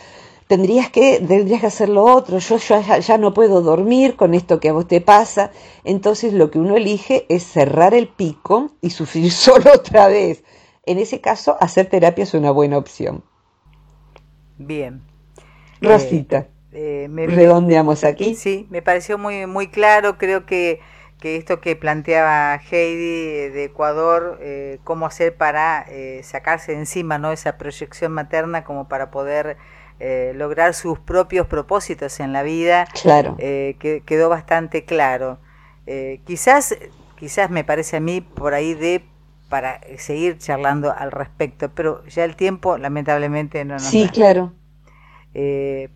[0.46, 4.60] tendrías que, tendrías que hacer lo otro, yo ya, ya, no puedo dormir con esto
[4.60, 5.50] que a vos te pasa.
[5.84, 10.44] Entonces lo que uno elige es cerrar el pico y sufrir solo otra vez.
[10.84, 13.24] En ese caso, hacer terapia es una buena opción.
[14.58, 15.02] Bien.
[15.80, 18.34] Rosita, eh, eh, me, redondeamos aquí.
[18.34, 20.80] Sí, me pareció muy, muy claro, creo que
[21.20, 27.18] que esto que planteaba Heidi de Ecuador, eh, cómo hacer para eh, sacarse de encima
[27.18, 27.32] ¿no?
[27.32, 29.56] esa proyección materna como para poder
[29.98, 33.36] eh, lograr sus propios propósitos en la vida, claro.
[33.38, 35.38] que, quedó bastante claro.
[36.24, 36.76] quizás,
[37.18, 39.02] quizás me parece a mí por ahí de
[39.48, 44.52] para seguir charlando al respecto, pero ya el tiempo lamentablemente no nos Sí, claro.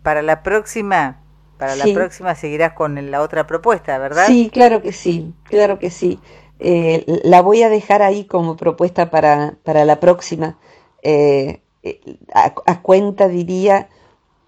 [0.03, 1.21] para la próxima
[1.57, 4.25] para la próxima seguirás con la otra propuesta, ¿verdad?
[4.25, 6.19] Sí, claro que sí, claro que sí.
[6.63, 10.59] Eh, la voy a dejar ahí como propuesta para, para la próxima.
[11.01, 11.99] Eh, eh,
[12.35, 13.89] a, cuenta, diría,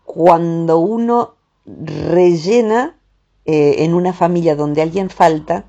[0.05, 1.35] cuando uno
[1.65, 2.99] rellena
[3.45, 5.65] en una familia donde alguien falta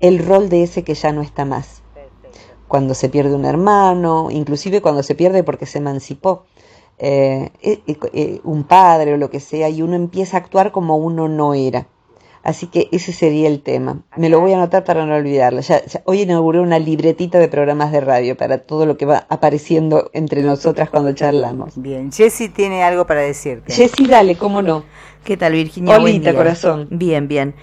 [0.00, 1.83] el rol de ese que ya no está más.
[2.74, 6.42] Cuando se pierde un hermano, inclusive cuando se pierde porque se emancipó.
[6.98, 10.96] Eh, eh, eh, un padre o lo que sea, y uno empieza a actuar como
[10.96, 11.86] uno no era.
[12.42, 14.02] Así que ese sería el tema.
[14.16, 15.60] Me lo voy a anotar para no olvidarlo.
[15.60, 20.10] Ya, hoy inauguré una libretita de programas de radio para todo lo que va apareciendo
[20.12, 21.80] entre nosotras cuando charlamos.
[21.80, 23.72] Bien, Jessy tiene algo para decirte.
[23.72, 24.82] Jessy, dale, cómo no.
[25.22, 25.96] ¿Qué tal, Virginia?
[25.96, 26.88] Olita, corazón.
[26.90, 27.54] Bien, bien.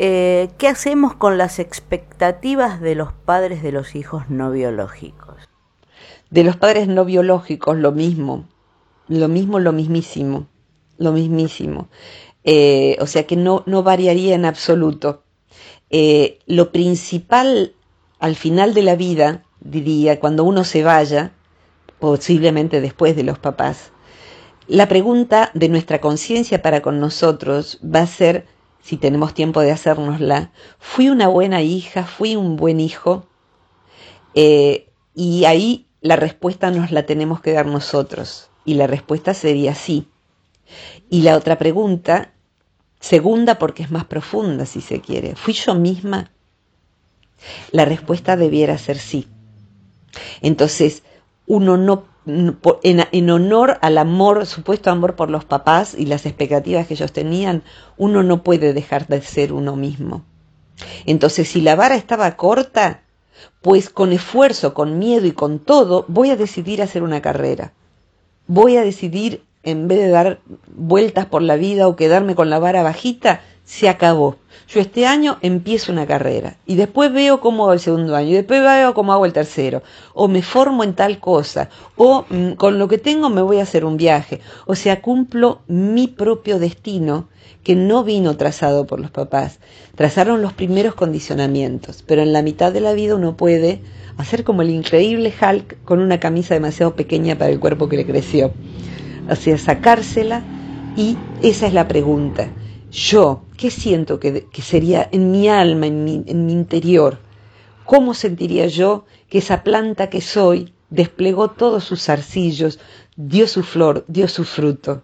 [0.00, 5.36] ¿Qué hacemos con las expectativas de los padres de los hijos no biológicos?
[6.30, 8.46] De los padres no biológicos, lo mismo
[9.10, 10.46] lo mismo, lo mismísimo,
[10.96, 11.88] lo mismísimo.
[12.44, 15.24] Eh, o sea que no, no variaría en absoluto.
[15.90, 17.74] Eh, lo principal
[18.20, 21.32] al final de la vida, diría, cuando uno se vaya,
[21.98, 23.90] posiblemente después de los papás,
[24.68, 28.46] la pregunta de nuestra conciencia para con nosotros va a ser,
[28.90, 32.02] si tenemos tiempo de hacérnosla, ¿fui una buena hija?
[32.02, 33.24] ¿Fui un buen hijo?
[34.34, 38.50] Eh, y ahí la respuesta nos la tenemos que dar nosotros.
[38.64, 40.08] Y la respuesta sería sí.
[41.08, 42.32] Y la otra pregunta,
[42.98, 46.32] segunda porque es más profunda si se quiere, ¿fui yo misma?
[47.70, 49.28] La respuesta debiera ser sí.
[50.42, 51.04] Entonces,
[51.46, 56.94] uno no, en, honor al amor, supuesto amor por los papás y las expectativas que
[56.94, 57.62] ellos tenían,
[57.96, 60.24] uno no puede dejar de ser uno mismo.
[61.06, 63.02] Entonces, si la vara estaba corta,
[63.62, 67.72] pues con esfuerzo, con miedo y con todo, voy a decidir hacer una carrera
[68.50, 70.40] voy a decidir, en vez de dar
[70.74, 74.36] vueltas por la vida o quedarme con la vara bajita, se acabó.
[74.68, 78.34] Yo este año empiezo una carrera y después veo cómo hago el segundo año y
[78.34, 79.82] después veo cómo hago el tercero.
[80.14, 81.70] O me formo en tal cosa.
[81.96, 84.40] O mm, con lo que tengo me voy a hacer un viaje.
[84.66, 87.28] O sea, cumplo mi propio destino
[87.64, 89.58] que no vino trazado por los papás.
[89.96, 93.82] Trazaron los primeros condicionamientos, pero en la mitad de la vida uno puede
[94.16, 98.06] hacer como el increíble Hulk con una camisa demasiado pequeña para el cuerpo que le
[98.06, 98.52] creció.
[99.28, 100.42] O sea, sacársela
[100.96, 102.48] y esa es la pregunta.
[102.90, 107.18] Yo, ¿qué siento que, sería en mi alma, en mi, en mi interior?
[107.84, 112.80] ¿Cómo sentiría yo que esa planta que soy desplegó todos sus zarcillos,
[113.16, 115.02] dio su flor, dio su fruto?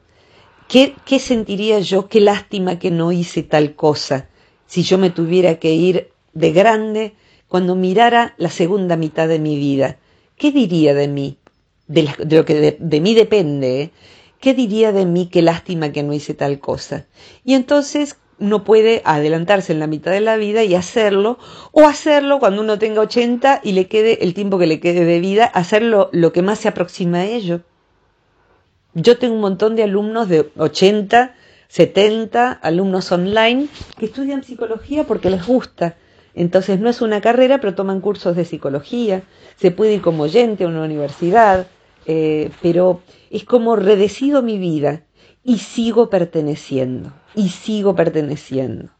[0.69, 2.09] ¿Qué, ¿Qué sentiría yo?
[2.09, 4.29] Qué lástima que no hice tal cosa.
[4.67, 7.15] Si yo me tuviera que ir de grande
[7.47, 9.97] cuando mirara la segunda mitad de mi vida,
[10.37, 11.39] ¿qué diría de mí?
[11.87, 13.91] De, lo que de, mí depende, ¿eh?
[14.47, 15.27] ¿Qué diría de mí?
[15.27, 17.07] Qué lástima que no hice tal cosa.
[17.45, 21.41] Y entonces uno puede adelantarse en la mitad de la vida y hacerlo,
[21.73, 25.19] o hacerlo cuando uno tenga 80 y le quede el tiempo que le quede de
[25.19, 27.63] vida, hacerlo lo que más se aproxima a ello.
[28.95, 31.35] Yo tengo un montón de alumnos de 80,
[31.67, 33.67] 70, alumnos online,
[33.99, 35.97] que estudian psicología porque les gusta
[36.37, 39.23] entonces no es una carrera, pero toman cursos de psicología,
[39.57, 41.67] se puede ir como oyente a una universidad,
[42.07, 43.01] eh, pero
[43.31, 45.03] es como redecido mi vida
[45.43, 48.91] y sigo perteneciendo, y sigo perteneciendo.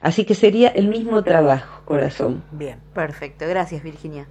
[0.00, 2.44] Así que sería el mismo trabajo, corazón.
[2.52, 3.46] Bien, perfecto.
[3.48, 4.28] Gracias, Virginia.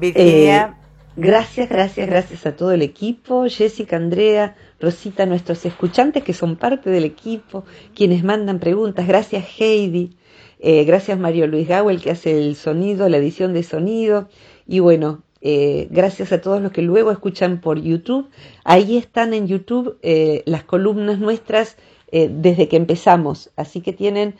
[0.00, 0.76] Virginia.
[0.76, 6.56] Eh, gracias, gracias, gracias a todo el equipo, Jessica, Andrea, Rosita, nuestros escuchantes que son
[6.56, 7.64] parte del equipo,
[7.94, 9.06] quienes mandan preguntas.
[9.06, 10.16] Gracias, Heidi.
[10.58, 14.28] Eh, gracias Mario Luis Gawel que hace el sonido, la edición de sonido.
[14.66, 18.28] Y bueno, eh, gracias a todos los que luego escuchan por YouTube.
[18.64, 21.76] Ahí están en YouTube eh, las columnas nuestras
[22.12, 23.50] desde que empezamos.
[23.56, 24.36] Así que tienen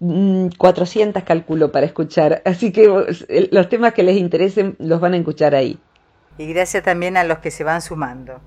[0.00, 2.42] 400 mm, calculo para escuchar.
[2.44, 2.88] Así que
[3.52, 5.78] los temas que les interesen los van a escuchar ahí.
[6.38, 8.40] Y gracias también a los que se van sumando.